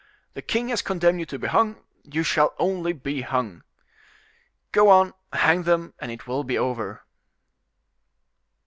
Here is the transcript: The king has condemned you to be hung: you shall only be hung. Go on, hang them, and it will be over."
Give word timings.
The 0.33 0.41
king 0.41 0.69
has 0.69 0.81
condemned 0.81 1.19
you 1.19 1.27
to 1.27 1.37
be 1.37 1.45
hung: 1.45 1.75
you 2.03 2.23
shall 2.23 2.55
only 2.57 2.91
be 2.91 3.21
hung. 3.21 3.61
Go 4.71 4.89
on, 4.89 5.13
hang 5.31 5.61
them, 5.61 5.93
and 5.99 6.11
it 6.11 6.25
will 6.25 6.43
be 6.43 6.57
over." 6.57 7.03